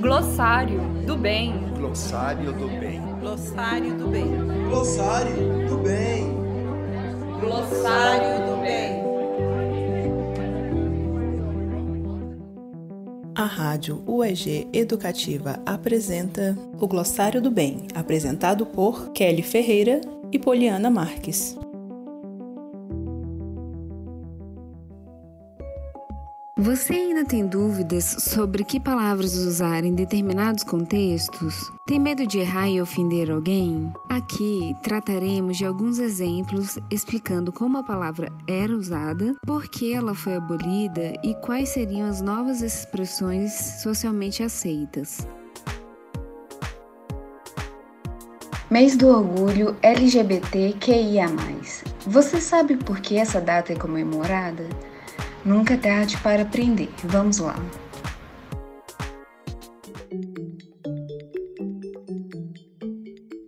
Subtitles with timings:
[0.00, 1.54] Glossário do bem.
[1.76, 3.00] Glossário do bem.
[3.20, 4.28] Glossário do bem.
[4.68, 6.36] Glossário do bem.
[7.40, 9.04] Glossário do bem.
[13.34, 20.90] A Rádio UEG Educativa apresenta o Glossário do Bem, apresentado por Kelly Ferreira e Poliana
[20.90, 21.56] Marques.
[26.56, 31.72] Você ainda tem dúvidas sobre que palavras usar em determinados contextos?
[31.84, 33.92] Tem medo de errar e ofender alguém?
[34.08, 40.36] Aqui trataremos de alguns exemplos explicando como a palavra era usada, por que ela foi
[40.36, 45.26] abolida e quais seriam as novas expressões socialmente aceitas.
[48.70, 51.26] Mês do Orgulho LGBTQIA.
[52.06, 54.68] Você sabe por que essa data é comemorada?
[55.44, 56.88] Nunca é tarde para aprender.
[57.04, 57.54] Vamos lá.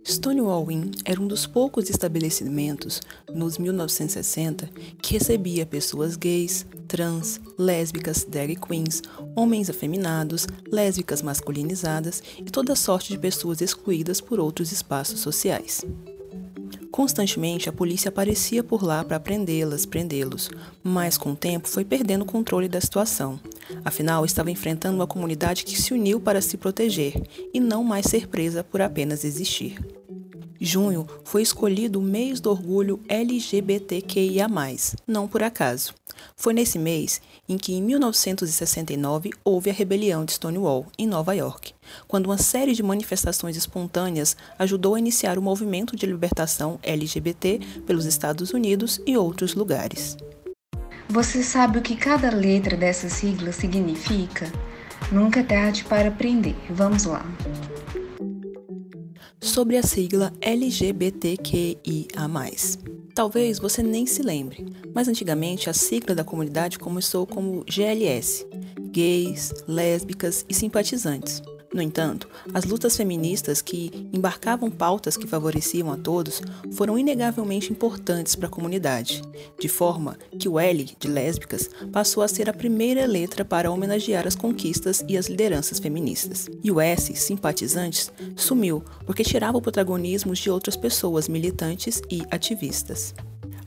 [0.05, 3.01] Stonewall Inn era um dos poucos estabelecimentos
[3.33, 4.69] nos 1960
[5.01, 9.01] que recebia pessoas gays, trans, lésbicas, drag queens,
[9.35, 15.83] homens afeminados, lésbicas masculinizadas e toda sorte de pessoas excluídas por outros espaços sociais.
[16.97, 20.49] Constantemente a polícia aparecia por lá para prendê-las, prendê-los,
[20.81, 23.39] mas com o tempo foi perdendo o controle da situação.
[23.85, 27.13] Afinal, estava enfrentando uma comunidade que se uniu para se proteger
[27.53, 29.79] e não mais ser presa por apenas existir.
[30.59, 34.47] Junho foi escolhido o mês do orgulho LGBTQIA,
[35.05, 35.93] não por acaso.
[36.35, 41.73] Foi nesse mês em que, em 1969, houve a rebelião de Stonewall, em Nova York,
[42.07, 48.05] quando uma série de manifestações espontâneas ajudou a iniciar o movimento de libertação LGBT pelos
[48.05, 50.17] Estados Unidos e outros lugares.
[51.09, 54.51] Você sabe o que cada letra dessa sigla significa?
[55.11, 56.55] Nunca é tarde para aprender.
[56.69, 57.25] Vamos lá
[59.39, 61.77] sobre a sigla LGBTQIA.
[63.13, 68.45] Talvez você nem se lembre, mas antigamente a sigla da comunidade começou como GLS
[68.97, 71.41] gays, lésbicas e simpatizantes.
[71.77, 78.35] No entanto, as lutas feministas que embarcavam pautas que favoreciam a todos foram inegavelmente importantes
[78.35, 79.21] para a comunidade,
[79.59, 84.25] de forma que o L de lésbicas passou a ser a primeira letra para homenagear
[84.25, 86.49] as conquistas e as lideranças feministas.
[86.63, 93.13] E o S, simpatizantes, sumiu porque tirava o protagonismo de outras pessoas militantes e ativistas.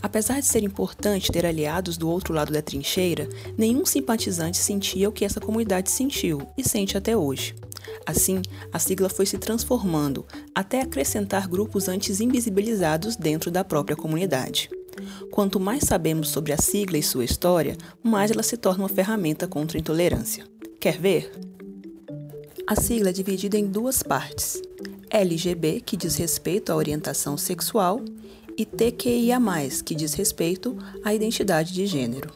[0.03, 5.13] Apesar de ser importante ter aliados do outro lado da trincheira, nenhum simpatizante sentia o
[5.13, 7.55] que essa comunidade sentiu e sente até hoje.
[8.07, 8.41] Assim,
[8.73, 10.25] a sigla foi se transformando
[10.55, 14.71] até acrescentar grupos antes invisibilizados dentro da própria comunidade.
[15.31, 19.47] Quanto mais sabemos sobre a sigla e sua história, mais ela se torna uma ferramenta
[19.47, 20.45] contra a intolerância.
[20.79, 21.31] Quer ver?
[22.67, 24.61] A sigla é dividida em duas partes:
[25.11, 28.01] LGB, que diz respeito à orientação sexual,
[28.61, 29.41] e TQIA,
[29.83, 32.31] que diz respeito à identidade de gênero.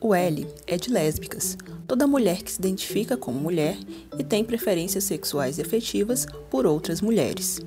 [0.00, 1.56] O L é de lésbicas,
[1.86, 3.78] toda mulher que se identifica como mulher
[4.18, 7.60] e tem preferências sexuais e afetivas por outras mulheres.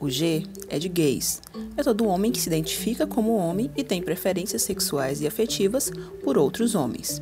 [0.00, 1.40] O G é de gays,
[1.76, 5.92] é todo homem que se identifica como homem e tem preferências sexuais e afetivas
[6.24, 7.20] por outros homens.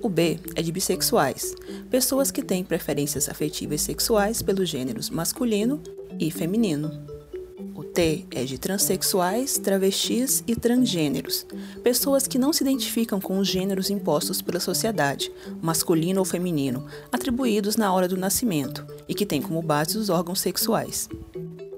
[0.00, 1.52] O B é de bissexuais,
[1.90, 5.82] pessoas que têm preferências afetivas e sexuais pelos gêneros masculino
[6.16, 7.09] e feminino.
[7.94, 11.46] T é de transexuais, travestis e transgêneros,
[11.82, 17.76] pessoas que não se identificam com os gêneros impostos pela sociedade, masculino ou feminino, atribuídos
[17.76, 21.08] na hora do nascimento e que têm como base os órgãos sexuais.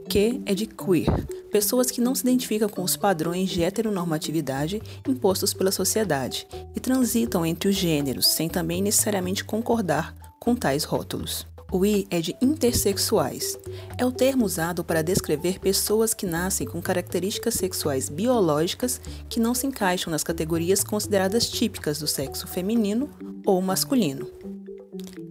[0.09, 5.55] Q é de queer, pessoas que não se identificam com os padrões de heteronormatividade impostos
[5.55, 6.47] pela sociedade
[6.77, 11.47] e transitam entre os gêneros sem também necessariamente concordar com tais rótulos.
[11.73, 13.59] O I é de intersexuais.
[13.97, 19.55] É o termo usado para descrever pessoas que nascem com características sexuais biológicas que não
[19.55, 23.09] se encaixam nas categorias consideradas típicas do sexo feminino
[23.47, 24.29] ou masculino.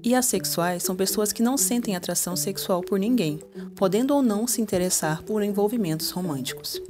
[0.04, 3.40] E assexuais são pessoas que não sentem atração sexual por ninguém,
[3.76, 6.82] podendo ou não se interessar por envolvimentos românticos.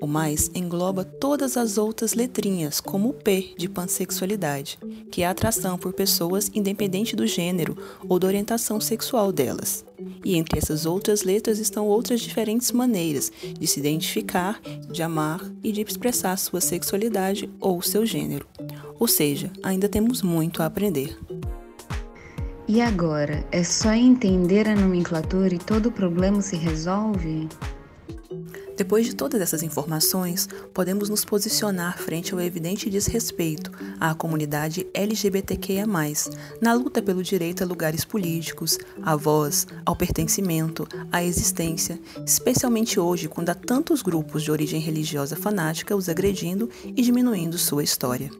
[0.00, 4.78] O mais engloba todas as outras letrinhas, como o P de pansexualidade,
[5.10, 7.76] que é a atração por pessoas independente do gênero
[8.08, 9.84] ou da orientação sexual delas.
[10.24, 14.60] E entre essas outras letras estão outras diferentes maneiras de se identificar,
[14.90, 18.46] de amar e de expressar sua sexualidade ou seu gênero.
[19.00, 21.18] Ou seja, ainda temos muito a aprender.
[22.68, 27.48] E agora, é só entender a nomenclatura e todo o problema se resolve?
[28.78, 35.84] Depois de todas essas informações, podemos nos posicionar frente ao evidente desrespeito à comunidade LGBTQIA,
[36.62, 43.26] na luta pelo direito a lugares políticos, à voz, ao pertencimento, à existência, especialmente hoje,
[43.26, 48.30] quando há tantos grupos de origem religiosa fanática os agredindo e diminuindo sua história.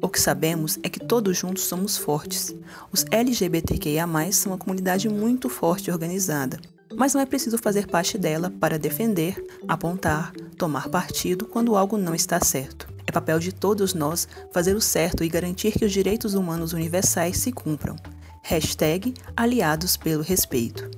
[0.00, 2.54] O que sabemos é que todos juntos somos fortes.
[2.90, 6.58] Os LGBTQIA, são uma comunidade muito forte e organizada
[6.94, 12.14] mas não é preciso fazer parte dela para defender, apontar, tomar partido quando algo não
[12.14, 12.88] está certo.
[13.06, 17.38] É papel de todos nós fazer o certo e garantir que os direitos humanos universais
[17.38, 17.96] se cumpram.
[18.42, 20.88] Hashtag Aliados pelo Respeito.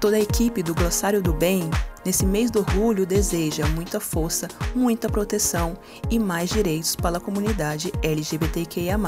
[0.00, 1.68] Toda a equipe do Glossário do Bem,
[2.04, 5.76] nesse mês do orgulho, deseja muita força, muita proteção
[6.10, 8.98] e mais direitos para a comunidade LGBTQIA.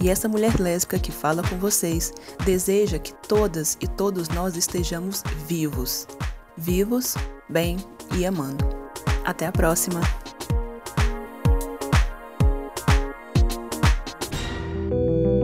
[0.00, 2.12] E essa mulher lésbica que fala com vocês
[2.44, 6.06] deseja que todas e todos nós estejamos vivos.
[6.56, 7.14] Vivos,
[7.48, 7.76] bem
[8.16, 8.64] e amando.
[9.24, 10.00] Até a próxima!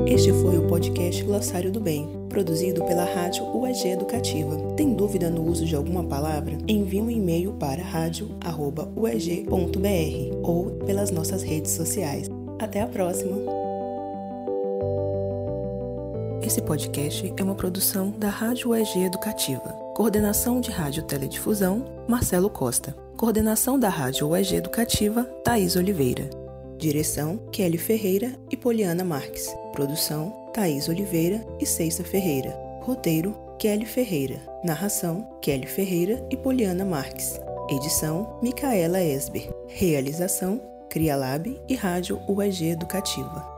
[0.07, 4.57] Este foi o podcast Glossário do Bem, produzido pela Rádio UEG Educativa.
[4.75, 6.59] Tem dúvida no uso de alguma palavra?
[6.67, 8.49] Envie um e-mail para radio.ueg.br
[10.43, 12.29] ou pelas nossas redes sociais.
[12.59, 13.58] Até a próxima!
[16.43, 19.71] Esse podcast é uma produção da Rádio UEG Educativa.
[19.95, 22.97] Coordenação de Rádio Teledifusão, Marcelo Costa.
[23.17, 26.31] Coordenação da Rádio UEG Educativa, Thaís Oliveira.
[26.79, 29.53] Direção, Kelly Ferreira e Poliana Marques.
[29.73, 32.57] Produção, Thaís Oliveira e Ceissa Ferreira.
[32.83, 34.41] Roteiro, Kelly Ferreira.
[34.65, 37.39] Narração, Kelly Ferreira e Poliana Marques.
[37.69, 39.53] Edição, Micaela Esber.
[39.67, 43.58] Realização, Crialab e Rádio UEG Educativa.